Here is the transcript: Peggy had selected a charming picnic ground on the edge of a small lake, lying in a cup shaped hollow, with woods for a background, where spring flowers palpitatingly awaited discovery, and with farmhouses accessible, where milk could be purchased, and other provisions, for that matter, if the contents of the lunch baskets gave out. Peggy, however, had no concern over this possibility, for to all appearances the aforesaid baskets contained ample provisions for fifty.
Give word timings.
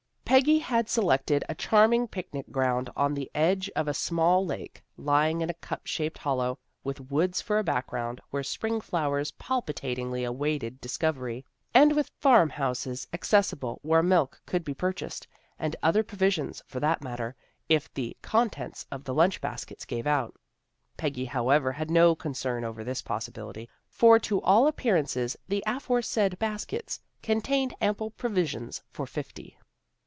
Peggy 0.31 0.59
had 0.59 0.87
selected 0.87 1.43
a 1.49 1.55
charming 1.55 2.07
picnic 2.07 2.49
ground 2.51 2.89
on 2.95 3.13
the 3.15 3.29
edge 3.35 3.69
of 3.75 3.89
a 3.89 3.93
small 3.93 4.45
lake, 4.45 4.81
lying 4.95 5.41
in 5.41 5.49
a 5.49 5.53
cup 5.53 5.85
shaped 5.85 6.17
hollow, 6.19 6.57
with 6.85 7.11
woods 7.11 7.41
for 7.41 7.59
a 7.59 7.65
background, 7.65 8.21
where 8.29 8.41
spring 8.41 8.79
flowers 8.79 9.31
palpitatingly 9.31 10.23
awaited 10.23 10.79
discovery, 10.79 11.43
and 11.73 11.93
with 11.93 12.13
farmhouses 12.21 13.05
accessible, 13.11 13.79
where 13.81 14.01
milk 14.01 14.41
could 14.45 14.63
be 14.63 14.73
purchased, 14.73 15.27
and 15.59 15.75
other 15.83 16.01
provisions, 16.01 16.63
for 16.65 16.79
that 16.79 17.03
matter, 17.03 17.35
if 17.67 17.93
the 17.93 18.15
contents 18.21 18.85
of 18.89 19.03
the 19.03 19.13
lunch 19.13 19.41
baskets 19.41 19.83
gave 19.83 20.07
out. 20.07 20.33
Peggy, 20.95 21.25
however, 21.25 21.73
had 21.73 21.91
no 21.91 22.15
concern 22.15 22.63
over 22.63 22.85
this 22.85 23.01
possibility, 23.01 23.67
for 23.89 24.17
to 24.17 24.41
all 24.43 24.65
appearances 24.67 25.35
the 25.49 25.61
aforesaid 25.67 26.39
baskets 26.39 27.01
contained 27.21 27.73
ample 27.81 28.11
provisions 28.11 28.81
for 28.93 29.05
fifty. 29.05 29.57